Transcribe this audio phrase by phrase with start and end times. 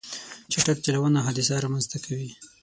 [0.51, 2.31] چټک چلوونه حادثه رامنځته کوي.